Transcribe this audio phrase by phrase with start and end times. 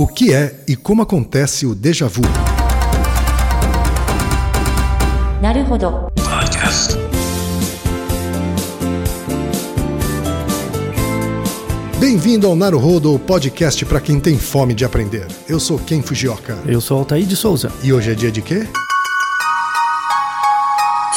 [0.00, 2.22] O que é e como acontece o déjà vu?
[5.42, 6.06] Naruhodo.
[6.14, 6.94] Podcast.
[11.98, 15.26] Bem-vindo ao Naruhodo, o podcast para quem tem fome de aprender.
[15.48, 16.56] Eu sou Ken Fujioka.
[16.64, 17.72] Eu sou Altair de Souza.
[17.82, 18.68] E hoje é dia de quê?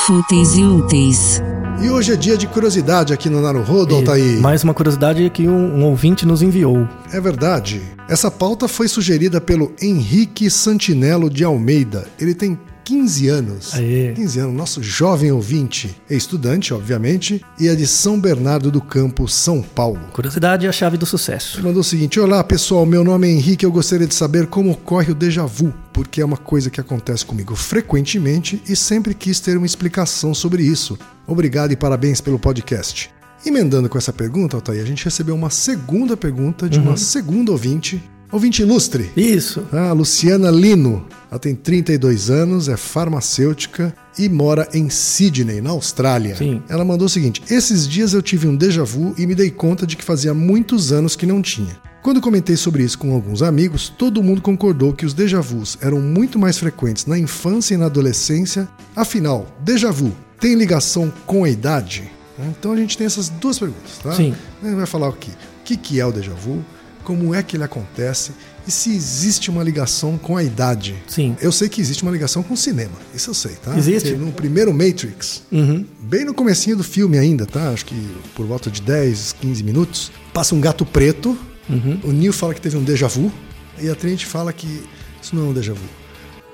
[0.07, 1.39] Fúteis e úteis.
[1.81, 4.39] E hoje é dia de curiosidade aqui no Naruhodo, Altair.
[4.39, 6.87] Mais uma curiosidade que um, um ouvinte nos enviou.
[7.11, 7.81] É verdade.
[8.07, 12.07] Essa pauta foi sugerida pelo Henrique Santinello de Almeida.
[12.19, 12.59] Ele tem
[12.91, 13.73] 15 anos.
[13.73, 14.11] Aê.
[14.13, 15.95] 15 anos, nosso jovem ouvinte.
[16.09, 20.01] É estudante, obviamente, e é de São Bernardo do Campo, São Paulo.
[20.11, 21.55] Curiosidade é a chave do sucesso.
[21.55, 23.65] Ele mandou o seguinte: Olá pessoal, meu nome é Henrique.
[23.65, 27.25] Eu gostaria de saber como ocorre o déjà vu, porque é uma coisa que acontece
[27.25, 30.99] comigo frequentemente e sempre quis ter uma explicação sobre isso.
[31.25, 33.09] Obrigado e parabéns pelo podcast.
[33.45, 38.03] Emendando com essa pergunta, Altair, a gente recebeu uma segunda pergunta de uma segunda ouvinte,
[38.31, 39.11] ouvinte ilustre.
[39.15, 39.65] Isso.
[39.71, 41.05] A Luciana Lino.
[41.29, 46.35] Ela tem 32 anos, é farmacêutica e mora em Sydney, na Austrália.
[46.35, 46.61] Sim.
[46.67, 49.87] Ela mandou o seguinte: Esses dias eu tive um déjà vu e me dei conta
[49.87, 51.79] de que fazia muitos anos que não tinha.
[52.01, 56.01] Quando comentei sobre isso com alguns amigos, todo mundo concordou que os déjà vus eram
[56.01, 58.67] muito mais frequentes na infância e na adolescência.
[58.95, 62.11] Afinal, déjà vu tem ligação com a idade?
[62.39, 64.11] Então a gente tem essas duas perguntas, tá?
[64.13, 64.33] Sim.
[64.61, 66.65] A gente vai falar aqui o que que é o déjà vu,
[67.03, 68.31] como é que ele acontece
[68.67, 70.95] e se existe uma ligação com a idade.
[71.07, 71.35] Sim.
[71.41, 73.75] Eu sei que existe uma ligação com o cinema, isso eu sei, tá?
[73.77, 74.09] Existe?
[74.11, 75.85] Porque no primeiro Matrix, Uhum.
[75.99, 77.69] bem no comecinho do filme ainda, tá?
[77.69, 77.95] Acho que
[78.35, 81.37] por volta de 10, 15 minutos, passa um gato preto,
[81.69, 81.99] Uhum.
[82.03, 83.31] o Neo fala que teve um déjà vu,
[83.79, 84.83] e a Trinity fala que
[85.21, 85.85] isso não é um déjà vu.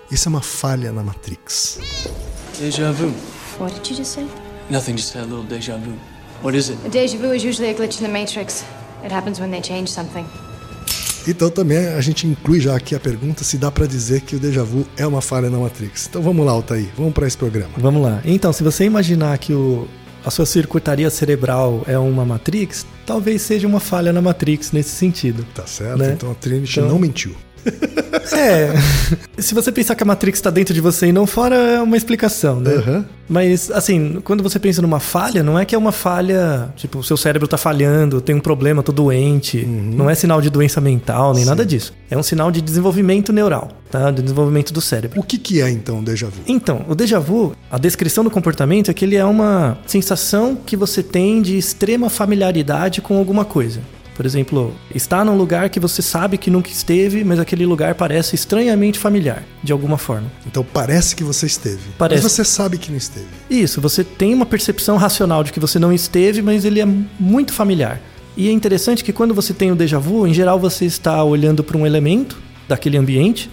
[0.10, 1.80] Isso é uma falha na Matrix.
[2.60, 3.12] Deja vu.
[3.60, 4.26] What did you just say?
[4.70, 5.94] Nothing, just a little deja vu.
[6.44, 6.78] What is it?
[6.86, 8.64] A deja vu is usually a glitch in the Matrix.
[9.04, 10.26] It happens when they change something.
[11.28, 14.40] Então também a gente inclui já aqui a pergunta se dá pra dizer que o
[14.40, 16.08] déjà vu é uma falha na Matrix.
[16.10, 17.72] Então vamos lá, Altair, vamos pra esse programa.
[17.78, 18.22] Vamos lá.
[18.24, 19.88] Então, se você imaginar que o,
[20.26, 25.46] a sua circuitaria cerebral é uma Matrix, talvez seja uma falha na Matrix nesse sentido.
[25.54, 25.98] Tá certo?
[26.00, 26.14] Né?
[26.14, 27.36] Então a Trinity Então- não mentiu.
[28.38, 28.74] É.
[29.38, 31.98] se você pensar que a Matrix está dentro de você e não fora, é uma
[31.98, 32.76] explicação, né?
[32.76, 33.06] Aham.
[33.30, 37.04] Mas, assim, quando você pensa numa falha, não é que é uma falha, tipo, o
[37.04, 39.66] seu cérebro tá falhando, tem um problema, tô doente.
[39.66, 41.94] Não é sinal de doença mental, nem nada disso.
[42.10, 44.12] É um sinal de desenvolvimento neural, tá?
[44.12, 45.20] De desenvolvimento do cérebro.
[45.20, 46.42] O que, que é então o déjà vu?
[46.48, 50.78] Então, o déjà vu, a descrição do comportamento é que ele é uma sensação que
[50.78, 53.82] você tem de extrema familiaridade com alguma coisa.
[54.18, 58.34] Por exemplo, está num lugar que você sabe que nunca esteve, mas aquele lugar parece
[58.34, 60.26] estranhamente familiar, de alguma forma.
[60.46, 61.78] Então parece que você esteve.
[62.00, 62.24] Parece.
[62.24, 63.28] Mas você sabe que não esteve.
[63.48, 66.86] Isso, você tem uma percepção racional de que você não esteve, mas ele é
[67.20, 68.02] muito familiar.
[68.36, 71.64] E é interessante que quando você tem o déjà vu, em geral você está olhando
[71.64, 73.50] para um elemento daquele ambiente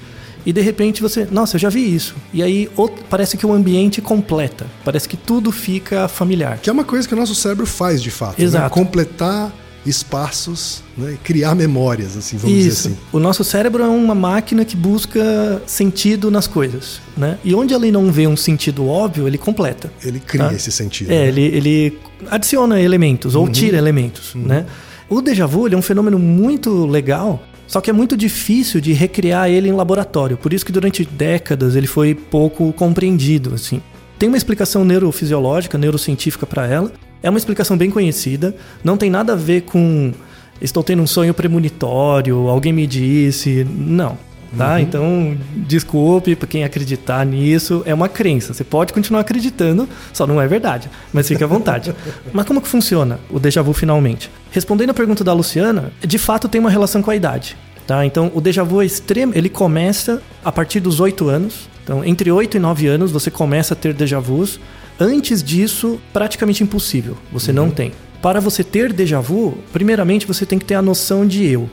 [0.46, 2.14] e de repente você, nossa, eu já vi isso.
[2.32, 6.58] E aí outro- parece que o ambiente completa, parece que tudo fica familiar.
[6.58, 8.38] Que é uma coisa que o nosso cérebro faz de fato.
[8.38, 8.44] né?
[8.44, 8.70] Exato.
[8.70, 9.52] Completar
[9.86, 11.16] espaços né?
[11.22, 12.68] criar memórias, assim, vamos Isso.
[12.68, 12.98] dizer assim.
[13.12, 17.38] O nosso cérebro é uma máquina que busca sentido nas coisas, né?
[17.44, 19.92] E onde ele não vê um sentido óbvio, ele completa.
[20.02, 20.54] Ele cria Tá.
[20.54, 21.10] esse sentido.
[21.10, 21.28] É, né?
[21.28, 21.98] ele, ele
[22.30, 24.66] adiciona elementos ou tira elementos, né?
[25.08, 29.50] O déjà vu é um fenômeno muito legal, só que é muito difícil de recriar
[29.50, 30.36] ele em laboratório.
[30.36, 33.80] Por isso que durante décadas ele foi pouco compreendido, assim.
[34.18, 36.92] Tem uma explicação neurofisiológica, neurocientífica para ela.
[37.24, 38.54] É uma explicação bem conhecida,
[38.84, 40.12] não tem nada a ver com
[40.60, 44.18] estou tendo um sonho premonitório, alguém me disse, não.
[44.58, 44.78] Tá?
[44.78, 48.52] Então, desculpe pra quem acreditar nisso, é uma crença.
[48.52, 50.90] Você pode continuar acreditando, só não é verdade.
[51.14, 51.94] Mas fique à vontade.
[52.30, 54.30] mas como que funciona o déjà vu finalmente?
[54.50, 57.56] Respondendo a pergunta da Luciana, de fato tem uma relação com a idade.
[57.86, 58.04] Tá?
[58.04, 61.70] Então, o déjà vu é extremo, ele começa a partir dos 8 anos.
[61.82, 64.60] Então, entre 8 e 9 anos você começa a ter déjà vus.
[64.98, 67.16] Antes disso, praticamente impossível.
[67.32, 67.92] Você não tem.
[68.22, 71.68] Para você ter déjà vu, primeiramente você tem que ter a noção de eu.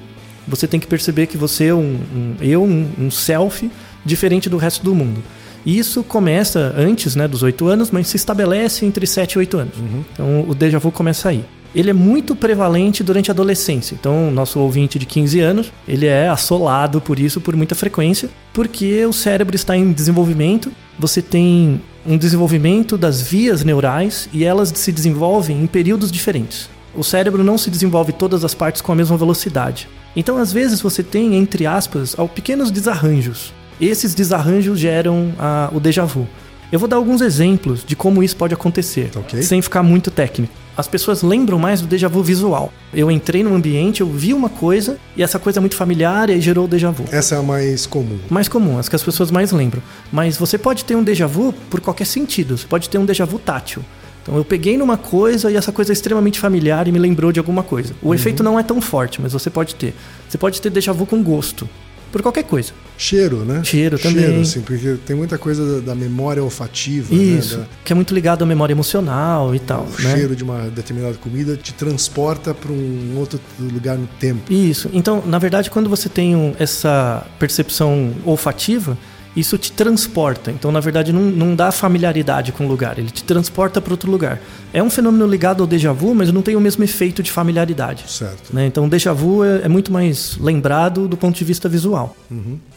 [0.48, 3.72] Você tem que perceber que você é um, um eu, um, um self
[4.04, 5.22] diferente do resto do mundo.
[5.66, 9.74] Isso começa antes né, dos 8 anos, mas se estabelece entre 7 e 8 anos.
[10.12, 11.46] Então o déjà vu começa aí.
[11.74, 13.96] Ele é muito prevalente durante a adolescência.
[13.96, 19.06] Então, nosso ouvinte de 15 anos, ele é assolado por isso por muita frequência, porque
[19.06, 24.92] o cérebro está em desenvolvimento, você tem um desenvolvimento das vias neurais e elas se
[24.92, 26.70] desenvolvem em períodos diferentes.
[26.94, 29.88] O cérebro não se desenvolve todas as partes com a mesma velocidade.
[30.16, 33.54] Então, às vezes, você tem, entre aspas, pequenos desarranjos.
[33.80, 36.28] Esses desarranjos geram ah, o déjà vu.
[36.72, 39.42] Eu vou dar alguns exemplos de como isso pode acontecer, Tá ok.
[39.44, 40.54] sem ficar muito técnico.
[40.78, 42.72] As pessoas lembram mais do déjà vu visual.
[42.94, 46.34] Eu entrei num ambiente, eu vi uma coisa e essa coisa é muito familiar e
[46.34, 47.04] aí gerou o déjà vu.
[47.12, 48.18] Essa é a mais comum.
[48.30, 49.82] Mais comum, as que as pessoas mais lembram.
[50.12, 52.58] Mas você pode ter um déjà vu por qualquer sentido.
[52.58, 53.84] Você pode ter um déjà vu tátil.
[54.24, 57.40] Então eu peguei numa coisa e essa coisa é extremamente familiar e me lembrou de
[57.40, 57.94] alguma coisa.
[58.02, 59.94] O efeito não é tão forte, mas você pode ter.
[60.30, 61.68] Você pode ter déjà vu com gosto.
[62.12, 62.74] Por qualquer coisa.
[62.98, 63.64] Cheiro, né?
[63.64, 64.26] Cheiro também.
[64.26, 67.58] Cheiro, sim, porque tem muita coisa da, da memória olfativa, Isso.
[67.60, 67.66] né?
[67.84, 69.86] Que é muito ligado à memória emocional e tal.
[69.86, 70.16] Da- o né?
[70.16, 74.52] cheiro de uma determinada comida te transporta para um outro lugar no tempo.
[74.52, 74.90] Isso.
[74.94, 78.98] Então, na verdade, quando você tem essa percepção olfativa,
[79.36, 80.52] isso te transporta.
[80.52, 84.12] Então, na verdade, não, não dá familiaridade com o lugar, ele te transporta para outro
[84.12, 84.42] lugar.
[84.74, 88.06] É um fenômeno ligado ao déjà vu, mas não tem o mesmo efeito de familiaridade.
[88.08, 88.54] Certo.
[88.54, 88.66] né?
[88.66, 92.16] Então, o déjà vu é, é muito mais lembrado do ponto de vista visual.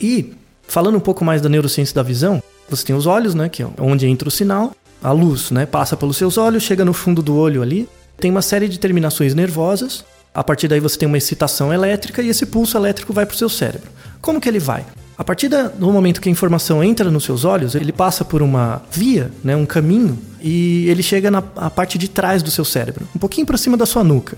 [0.01, 0.33] E,
[0.67, 3.69] falando um pouco mais da neurociência da visão, você tem os olhos, né, que é
[3.79, 4.73] onde entra o sinal,
[5.03, 8.43] a luz né, passa pelos seus olhos, chega no fundo do olho ali, tem uma
[8.43, 10.05] série de terminações nervosas,
[10.35, 13.37] a partir daí você tem uma excitação elétrica e esse pulso elétrico vai para o
[13.37, 13.91] seu cérebro.
[14.21, 14.85] Como que ele vai?
[15.17, 18.83] A partir do momento que a informação entra nos seus olhos, ele passa por uma
[18.91, 23.19] via, né, um caminho, e ele chega na parte de trás do seu cérebro, um
[23.19, 24.37] pouquinho para cima da sua nuca.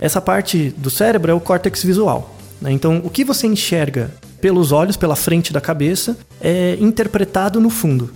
[0.00, 2.36] Essa parte do cérebro é o córtex visual.
[2.60, 2.70] né?
[2.70, 4.10] Então, o que você enxerga
[4.40, 8.10] pelos olhos, pela frente da cabeça, é interpretado no fundo.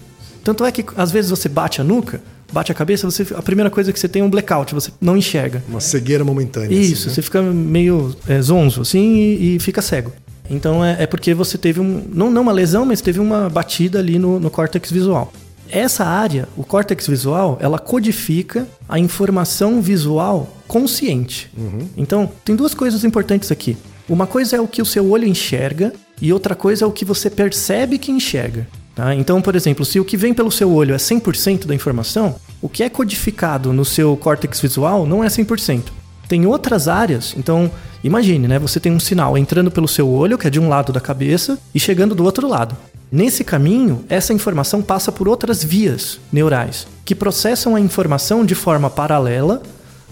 [0.44, 2.20] Tanto é que às vezes você bate a nuca,
[2.52, 5.16] bate a cabeça, você, a primeira coisa que você tem é um blackout, você não
[5.16, 5.62] enxerga.
[5.68, 6.72] Uma cegueira momentânea.
[6.72, 7.14] Isso, assim, né?
[7.14, 10.12] você fica meio é, zonzo assim e, e fica cego.
[10.50, 12.04] Então é, é porque você teve um.
[12.12, 15.32] Não, não uma lesão, mas teve uma batida ali no, no córtex visual.
[15.68, 21.50] Essa área, o córtex visual, ela codifica a informação visual consciente.
[21.96, 23.76] Então, tem duas coisas importantes aqui.
[24.08, 27.04] Uma coisa é o que o seu olho enxerga e outra coisa é o que
[27.04, 28.68] você percebe que enxerga.
[28.94, 29.14] tá?
[29.14, 32.68] Então, por exemplo, se o que vem pelo seu olho é 100% da informação, o
[32.68, 35.82] que é codificado no seu córtex visual não é 100%.
[36.28, 37.70] Tem outras áreas, então
[38.02, 38.58] imagine, né?
[38.58, 41.58] Você tem um sinal entrando pelo seu olho, que é de um lado da cabeça,
[41.74, 42.76] e chegando do outro lado.
[43.10, 48.90] Nesse caminho, essa informação passa por outras vias neurais, que processam a informação de forma
[48.90, 49.62] paralela,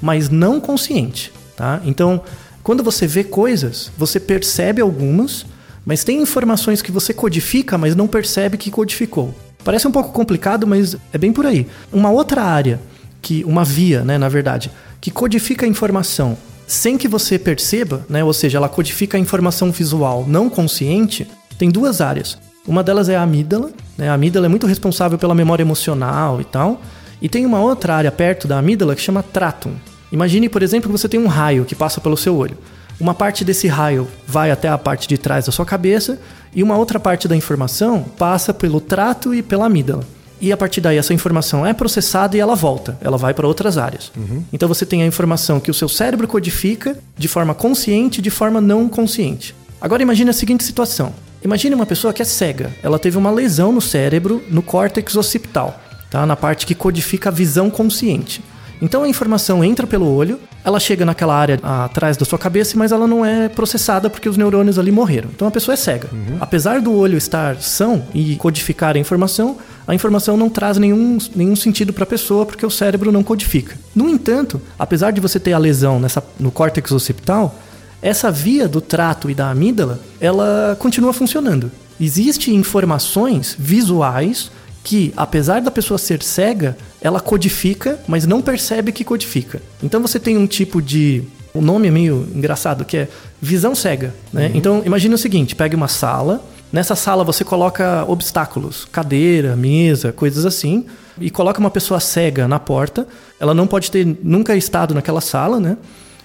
[0.00, 1.80] mas não consciente, tá?
[1.84, 2.22] Então,
[2.62, 5.44] quando você vê coisas, você percebe algumas,
[5.84, 9.34] mas tem informações que você codifica, mas não percebe que codificou.
[9.64, 11.66] Parece um pouco complicado, mas é bem por aí.
[11.92, 12.80] Uma outra área
[13.20, 14.70] que uma via, né, na verdade,
[15.04, 16.34] que codifica a informação
[16.66, 21.28] sem que você perceba, né, ou seja, ela codifica a informação visual não consciente,
[21.58, 22.38] tem duas áreas.
[22.66, 24.08] Uma delas é a amígdala, né?
[24.08, 26.80] A amígdala é muito responsável pela memória emocional e tal.
[27.20, 29.74] E tem uma outra área perto da amígdala que chama tratum.
[30.10, 32.56] Imagine, por exemplo, que você tem um raio que passa pelo seu olho.
[32.98, 36.18] Uma parte desse raio vai até a parte de trás da sua cabeça
[36.54, 40.02] e uma outra parte da informação passa pelo trato e pela amígdala.
[40.44, 43.78] E a partir daí essa informação é processada e ela volta, ela vai para outras
[43.78, 44.12] áreas.
[44.52, 48.28] Então você tem a informação que o seu cérebro codifica de forma consciente e de
[48.28, 49.54] forma não consciente.
[49.80, 51.14] Agora imagine a seguinte situação.
[51.42, 52.70] Imagine uma pessoa que é cega.
[52.82, 55.80] Ela teve uma lesão no cérebro, no córtex occipital,
[56.10, 56.26] tá?
[56.26, 58.42] na parte que codifica a visão consciente.
[58.80, 62.92] Então a informação entra pelo olho, ela chega naquela área atrás da sua cabeça, mas
[62.92, 65.30] ela não é processada porque os neurônios ali morreram.
[65.34, 66.08] Então a pessoa é cega.
[66.40, 69.56] Apesar do olho estar são e codificar a informação,
[69.86, 73.76] a informação não traz nenhum, nenhum sentido para a pessoa porque o cérebro não codifica.
[73.94, 77.54] No entanto, apesar de você ter a lesão nessa, no córtex occipital,
[78.00, 81.70] essa via do trato e da amígdala, ela continua funcionando.
[81.98, 84.50] Existem informações visuais
[84.84, 89.60] que, apesar da pessoa ser cega, ela codifica, mas não percebe que codifica.
[89.82, 91.24] Então você tem um tipo de.
[91.54, 93.08] O nome é meio engraçado, que é
[93.40, 94.14] visão cega.
[94.30, 94.50] Né?
[94.54, 96.44] Então imagine o seguinte: pegue uma sala.
[96.70, 100.84] Nessa sala você coloca obstáculos, cadeira, mesa, coisas assim,
[101.20, 103.06] e coloca uma pessoa cega na porta.
[103.40, 105.78] Ela não pode ter nunca estado naquela sala, né?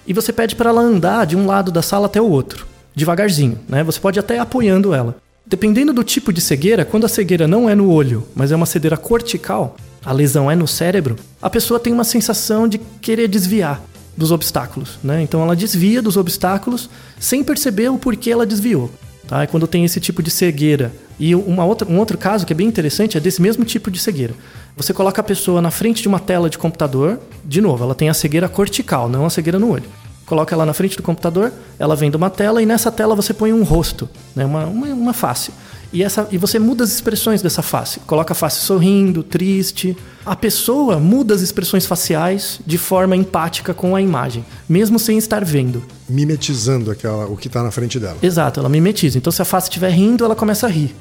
[0.06, 3.60] E você pede para ela andar de um lado da sala até o outro, devagarzinho,
[3.68, 3.84] né?
[3.84, 5.16] Você pode até apoiando ela.
[5.46, 8.66] Dependendo do tipo de cegueira, quando a cegueira não é no olho, mas é uma
[8.66, 13.82] cegueira cortical, a lesão é no cérebro, a pessoa tem uma sensação de querer desviar
[14.16, 15.22] dos obstáculos, né?
[15.22, 18.90] Então ela desvia dos obstáculos sem perceber o porquê ela desviou.
[19.26, 19.44] Tá?
[19.44, 20.92] E quando tem esse tipo de cegueira.
[21.18, 23.98] E uma outra, um outro caso que é bem interessante é desse mesmo tipo de
[23.98, 24.34] cegueira.
[24.76, 28.08] Você coloca a pessoa na frente de uma tela de computador, de novo, ela tem
[28.08, 29.84] a cegueira cortical, não a cegueira no olho.
[30.30, 33.34] Coloca ela na frente do computador, ela vem de uma tela e nessa tela você
[33.34, 34.44] põe um rosto, né?
[34.44, 35.50] uma, uma, uma face.
[35.92, 37.98] E, essa, e você muda as expressões dessa face.
[38.06, 39.96] Coloca a face sorrindo, triste.
[40.24, 45.44] A pessoa muda as expressões faciais de forma empática com a imagem, mesmo sem estar
[45.44, 45.82] vendo.
[46.08, 48.16] Mimetizando aquela, o que está na frente dela.
[48.22, 49.18] Exato, ela mimetiza.
[49.18, 50.94] Então, se a face estiver rindo, ela começa a rir.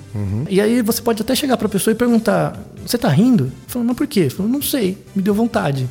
[0.50, 3.52] E aí você pode até chegar para a pessoa e perguntar: Você está rindo?
[3.68, 4.28] Falando, mas por quê?
[4.28, 5.88] Falando, não sei, me deu vontade.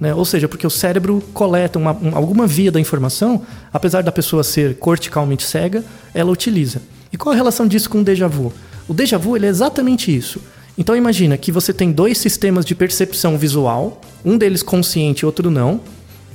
[0.00, 0.12] Né?
[0.14, 4.42] Ou seja, porque o cérebro coleta uma- um- alguma via da informação, apesar da pessoa
[4.42, 6.82] ser corticalmente cega, ela utiliza.
[7.12, 8.52] E qual a relação disso com o déjà vu?
[8.88, 10.40] O déjà vu é exatamente isso.
[10.76, 15.50] Então imagina que você tem dois sistemas de percepção visual, um deles consciente e outro
[15.50, 15.80] não.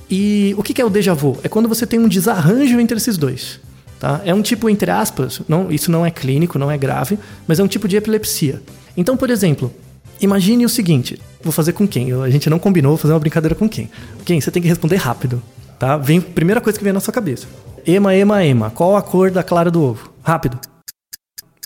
[0.09, 1.37] E o que que é o déjà vu?
[1.43, 3.59] É quando você tem um desarranjo entre esses dois.
[3.99, 4.21] Tá?
[4.23, 7.63] É um tipo, entre aspas, não, isso não é clínico, não é grave, mas é
[7.63, 8.61] um tipo de epilepsia.
[8.95, 9.73] Então, por exemplo,
[10.21, 12.09] imagine o seguinte: vou fazer com quem?
[12.09, 13.89] Eu- A gente não combinou, vou fazer uma brincadeira com quem?
[14.25, 14.39] Quem?
[14.39, 15.41] Você tem que responder rápido.
[15.79, 15.97] Tá?
[15.97, 17.47] Vem, primeira coisa que vem na sua cabeça:
[17.85, 18.69] Ema, ema, ema.
[18.71, 20.11] Qual a cor da clara do ovo?
[20.23, 20.59] Rápido.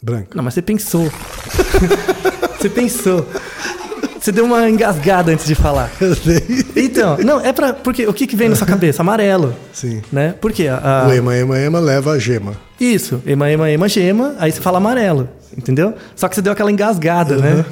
[0.04, 0.36] Branco.
[0.36, 1.10] Não, mas você pensou.
[2.60, 3.26] você pensou.
[4.20, 5.90] Você deu uma engasgada antes de falar.
[6.76, 7.74] Então, não, é pra.
[7.74, 9.02] Porque o que, que vem na sua cabeça?
[9.02, 9.56] Amarelo.
[9.74, 10.02] Sim.
[10.12, 10.34] Né?
[10.40, 10.68] Por quê?
[10.68, 12.56] A- O ema, ema, ema leva a gema.
[12.80, 15.94] Isso, ema, ema, ema, gema, aí você fala amarelo, entendeu?
[16.16, 17.66] Só que você deu aquela engasgada, né?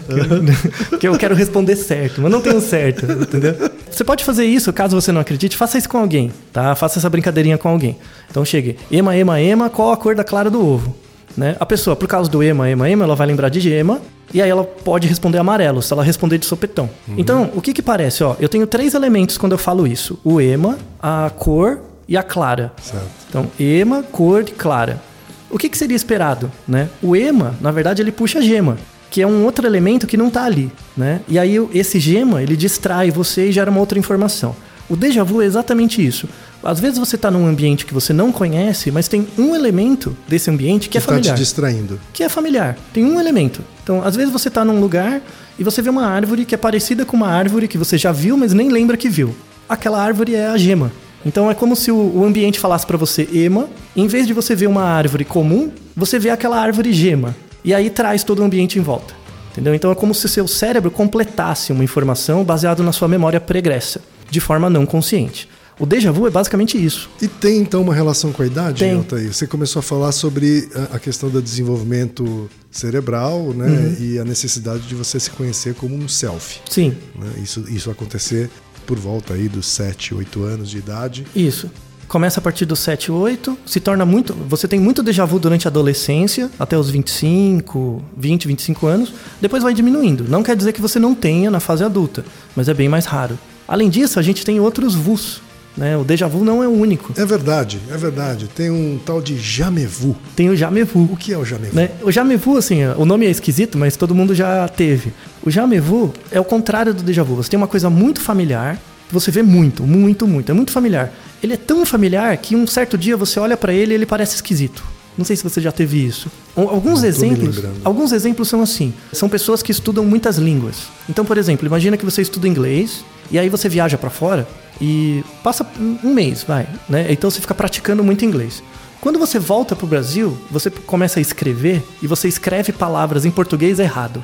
[0.89, 3.55] Que, que eu quero responder certo, mas não tenho certo, entendeu?
[3.89, 6.75] Você pode fazer isso, caso você não acredite, faça isso com alguém, tá?
[6.75, 7.97] Faça essa brincadeirinha com alguém.
[8.29, 10.95] Então chegue, ema, ema, ema, qual a cor da clara do ovo?
[11.37, 11.55] Né?
[11.59, 14.01] A pessoa, por causa do ema, ema, ema, ela vai lembrar de gema,
[14.33, 16.89] e aí ela pode responder amarelo, se ela responder de sopetão.
[17.17, 18.23] Então, o que que parece?
[18.23, 20.19] Ó, eu tenho três elementos quando eu falo isso.
[20.23, 22.71] O ema, a cor e a clara.
[22.81, 23.07] Certo.
[23.27, 25.01] Então, ema, cor e clara.
[25.49, 26.89] O que, que seria esperado, né?
[27.01, 28.77] O ema, na verdade, ele puxa a gema,
[29.09, 31.21] que é um outro elemento que não está ali, né?
[31.27, 34.55] E aí esse gema, ele distrai você e gera uma outra informação.
[34.89, 36.27] O déjà vu é exatamente isso.
[36.63, 40.49] Às vezes você está num ambiente que você não conhece, mas tem um elemento desse
[40.49, 41.99] ambiente que, é está te familiar distraindo.
[42.11, 42.77] que é familiar.
[42.91, 43.63] Tem um elemento.
[43.83, 45.21] Então, às vezes você está num lugar
[45.57, 48.35] e você vê uma árvore que é parecida com uma árvore que você já viu,
[48.35, 49.35] mas nem lembra que viu.
[49.69, 50.91] Aquela árvore é a gema.
[51.25, 54.67] Então é como se o, ambiente falasse para você ema, em vez de você ver
[54.67, 57.35] uma árvore comum, você vê aquela árvore gema.
[57.63, 59.13] E aí traz todo o ambiente em volta.
[59.51, 59.75] Entendeu?
[59.75, 63.99] Então é como se seu cérebro completasse uma informação baseado na sua memória pregressa,
[64.29, 65.49] de forma não consciente.
[65.77, 67.09] O déjà vu é basicamente isso.
[67.21, 68.93] E tem então uma relação com a idade, Tem.
[68.95, 69.33] Altair?
[69.33, 73.95] Você começou a falar sobre a- a questão do desenvolvimento cerebral né, Uhum.
[73.99, 76.59] e a necessidade de você se conhecer como um self.
[76.69, 77.27] Sim, né?
[77.41, 78.49] Isso, isso acontecer
[78.89, 81.27] por volta aí dos 7, 8 anos de idade.
[81.35, 81.69] Isso.
[82.07, 84.33] Começa a partir dos 7, 8, se torna muito.
[84.33, 89.61] Você tem muito déjà vu durante a adolescência, até os 25, 20, 25 anos, depois
[89.61, 90.25] vai diminuindo.
[90.27, 93.37] Não quer dizer que você não tenha na fase adulta, mas é bem mais raro.
[93.67, 95.39] Além disso, a gente tem outros vus.
[95.77, 95.95] Né?
[95.95, 97.13] O déjà vu não é o único.
[97.15, 98.47] É verdade, é verdade.
[98.53, 100.15] Tem um tal de jamevu.
[100.35, 101.07] Tem o jamevu.
[101.11, 101.75] O que é o jamevu?
[101.75, 101.89] Né?
[102.01, 105.13] O jamevu, assim, o nome é esquisito, mas todo mundo já teve.
[105.43, 107.35] O jamevu é o contrário do déjà vu.
[107.35, 108.77] Você tem uma coisa muito familiar,
[109.11, 110.51] você vê muito, muito, muito.
[110.51, 111.13] É muito familiar.
[111.41, 114.35] Ele é tão familiar que um certo dia você olha pra ele e ele parece
[114.35, 114.83] esquisito.
[115.17, 116.29] Não sei se você já teve isso.
[116.55, 118.93] Al- Alguns exemplos, alguns exemplos são assim.
[119.13, 120.87] São pessoas que estudam muitas línguas.
[121.09, 124.47] Então, por exemplo, imagina que você estuda inglês e aí você viaja pra fora
[124.81, 125.65] e passa
[126.03, 127.07] um mês, vai, né?
[127.11, 128.61] Então você fica praticando muito inglês.
[129.01, 133.79] Quando você volta pro Brasil, você começa a escrever e você escreve palavras em português
[133.79, 134.21] errado.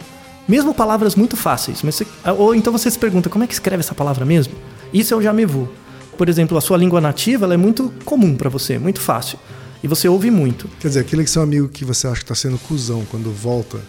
[0.47, 2.07] Mesmo palavras muito fáceis, mas você-
[2.37, 4.53] ou então você se pergunta como é que escreve essa palavra mesmo?
[4.93, 5.69] Isso é o jamevu.
[6.17, 9.39] Por exemplo, a sua língua nativa é muito comum pra você, muito fácil.
[9.83, 10.69] E você ouve muito.
[10.79, 13.79] Quer dizer, aquele que seu amigo que você acha que está sendo cuzão quando volta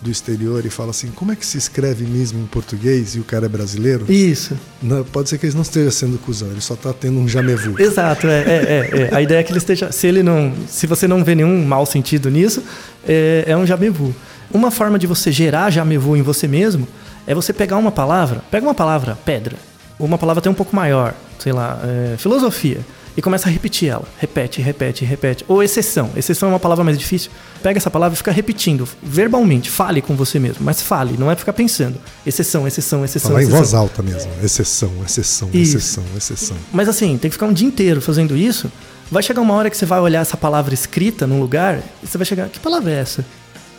[0.00, 3.24] do exterior e fala assim, como é que se escreve mesmo em português e o
[3.24, 4.10] cara é brasileiro?
[4.10, 4.56] Isso.
[4.82, 7.80] Não, pode ser que ele não esteja sendo cuzão, ele só está tendo um jamevu.
[7.80, 9.14] Exato, é, é, é, é.
[9.14, 9.92] A ideia é que ele esteja.
[9.92, 10.52] Se ele não.
[10.66, 12.62] Se você não vê nenhum mau sentido nisso,
[13.06, 14.14] é, é um jamevu.
[14.52, 16.88] Uma forma de você gerar jamevu em você mesmo
[17.26, 19.56] é você pegar uma palavra, pega uma palavra, pedra,
[19.98, 22.80] ou uma palavra até um pouco maior, sei lá, é, filosofia,
[23.16, 24.04] e começa a repetir ela.
[24.18, 25.44] Repete, repete, repete.
[25.48, 26.10] Ou exceção.
[26.16, 27.30] Exceção é uma palavra mais difícil.
[27.62, 29.70] Pega essa palavra e fica repetindo, verbalmente.
[29.70, 32.00] Fale com você mesmo, mas fale, não é ficar pensando.
[32.24, 33.30] Exceção, exceção, exceção.
[33.30, 33.58] Falar em exceção.
[33.60, 34.30] voz alta mesmo.
[34.42, 35.76] Exceção, exceção, Isso.
[35.76, 36.56] exceção, exceção.
[36.72, 38.70] Mas assim, tem que ficar um dia inteiro fazendo isso.
[39.10, 42.16] Vai chegar uma hora que você vai olhar essa palavra escrita num lugar e você
[42.16, 43.24] vai chegar, que palavra é essa?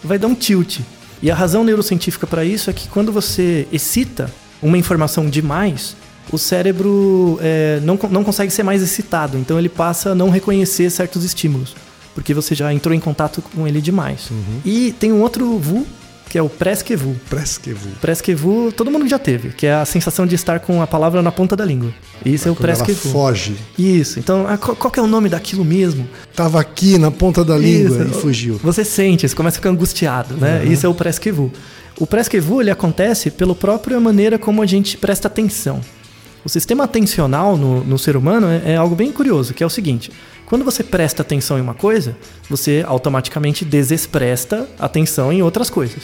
[0.04, 0.80] Vai dar um tilt.
[1.22, 4.30] E a razão neurocientífica para isso é que quando você excita
[4.62, 5.96] uma informação demais,
[6.32, 9.38] o cérebro é, não, não consegue ser mais excitado.
[9.38, 11.76] Então ele passa a não reconhecer certos estímulos.
[12.14, 14.30] Porque você já entrou em contato com ele demais.
[14.66, 15.88] E tem um outro VU,
[16.30, 17.16] que é o presque-vu.
[17.30, 17.90] Presque-vu.
[18.02, 21.32] Presque-vu, todo mundo já teve, que é a sensação de estar com a palavra na
[21.32, 21.94] ponta da língua.
[22.26, 23.12] Isso é o Quando ela presque-vu.
[23.12, 23.56] foge.
[23.78, 24.20] Isso.
[24.20, 26.08] Então, ah, qual, qual que é o nome daquilo mesmo?
[26.36, 28.18] Tava aqui na ponta da língua Isso.
[28.18, 28.60] e fugiu.
[28.64, 30.66] Você sente, você começa a ficar angustiado, né?
[30.66, 31.52] Isso é o presque-vu.
[31.98, 35.82] O presque-vu, ele acontece pela própria maneira como a gente presta atenção.
[36.44, 39.70] O sistema atencional no, no ser humano é, é algo bem curioso, que é o
[39.70, 40.12] seguinte.
[40.46, 42.18] Quando você presta atenção em uma coisa,
[42.50, 46.04] você automaticamente desexpresta atenção em outras coisas,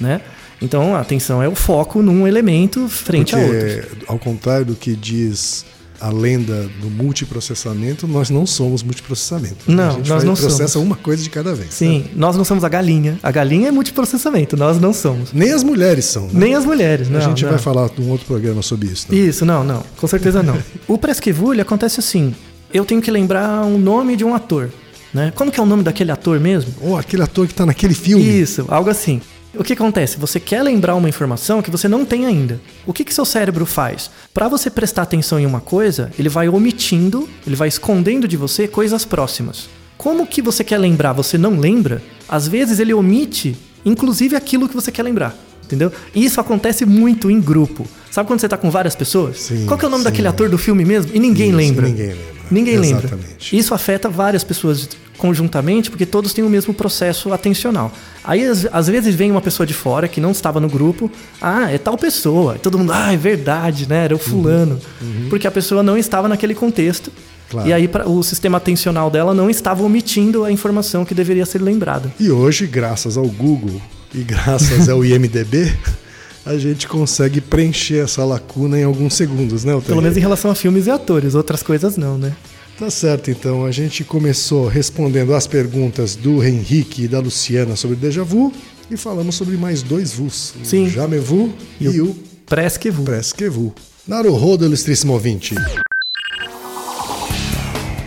[0.00, 0.20] né?
[0.60, 3.86] Então, a atenção é o foco num elemento frente a outros.
[3.86, 5.64] Porque, ao contrário do que diz
[6.00, 9.56] a lenda do multiprocessamento, nós não somos multiprocessamento.
[9.66, 10.86] Não, a gente nós não processa somos.
[10.86, 11.74] uma coisa de cada vez.
[11.74, 12.10] Sim, né?
[12.14, 13.18] nós não somos a galinha.
[13.22, 15.32] A galinha é multiprocessamento, nós não somos.
[15.32, 16.24] Nem as mulheres são.
[16.24, 16.30] né?
[16.34, 17.18] Nem as mulheres, né?
[17.18, 19.06] A gente vai falar num outro programa sobre isso.
[19.10, 19.18] né?
[19.18, 19.82] Isso, não, não.
[19.96, 20.58] Com certeza não.
[20.86, 22.34] o presque-vu, ele acontece assim.
[22.72, 24.70] Eu tenho que lembrar o nome de um ator,
[25.12, 25.32] né?
[25.34, 26.72] Como que é o nome daquele ator mesmo?
[26.82, 28.24] Ou aquele ator que tá naquele filme.
[28.24, 29.20] Isso, algo assim.
[29.54, 30.18] O que acontece?
[30.18, 32.60] Você quer lembrar uma informação que você não tem ainda.
[32.86, 34.10] O que, que seu cérebro faz?
[34.32, 38.68] Para você prestar atenção em uma coisa, ele vai omitindo, ele vai escondendo de você
[38.68, 39.68] coisas próximas.
[39.96, 42.02] Como que você quer lembrar, você não lembra?
[42.28, 45.34] Às vezes ele omite, inclusive aquilo que você quer lembrar.
[45.64, 45.92] Entendeu?
[46.14, 47.86] E isso acontece muito em grupo.
[48.10, 49.38] Sabe quando você tá com várias pessoas?
[49.40, 50.08] Sim, Qual que é o nome sim.
[50.10, 51.10] daquele ator do filme mesmo?
[51.14, 51.86] E ninguém Isso, lembra.
[51.88, 52.37] ninguém lembra.
[52.50, 53.06] Ninguém lembra.
[53.06, 53.56] Exatamente.
[53.56, 57.92] Isso afeta várias pessoas conjuntamente, porque todos têm o mesmo processo atencional.
[58.22, 61.10] Aí, às, às vezes, vem uma pessoa de fora que não estava no grupo.
[61.42, 62.54] Ah, é tal pessoa.
[62.56, 64.04] E todo mundo, ah, é verdade, né?
[64.04, 64.80] Era o fulano.
[65.28, 67.12] Porque a pessoa não estava naquele contexto.
[67.50, 67.68] Claro.
[67.68, 72.12] E aí o sistema atencional dela não estava omitindo a informação que deveria ser lembrada.
[72.20, 73.80] E hoje, graças ao Google
[74.14, 75.72] e graças ao IMDB,
[76.46, 79.88] a gente consegue preencher essa lacuna em alguns segundos, né, Altair?
[79.90, 82.34] Pelo menos em relação a filmes e atores, outras coisas não, né?
[82.78, 83.64] Tá certo, então.
[83.66, 88.52] A gente começou respondendo às perguntas do Henrique e da Luciana sobre déjà vu
[88.90, 90.54] e falamos sobre mais dois vus.
[90.62, 90.86] Sim.
[90.86, 92.16] O jamais vu e, E o o
[92.46, 93.02] Presque vu.
[93.02, 93.74] presque vu.
[94.06, 95.54] Naruhodo, ilustríssimo ouvinte.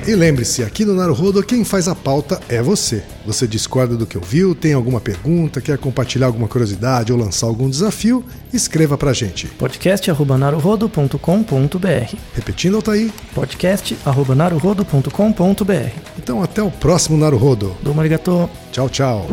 [0.06, 3.02] E lembre-se, aqui no Naruhodo, quem faz a pauta é você.
[3.24, 7.68] Você discorda do que ouviu, tem alguma pergunta, quer compartilhar alguma curiosidade ou lançar algum
[7.68, 8.24] desafio?
[8.52, 9.48] Escreva pra gente.
[9.48, 13.10] podcast.naruhodo.com.br Repetindo, Altair.
[13.34, 17.74] podcast.naruhodo.com.br Então, até o próximo Naruhodo.
[17.82, 18.48] Domo arigato.
[18.70, 19.26] Tchau, tchau.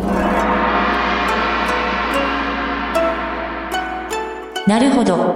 [4.65, 5.36] なるほど。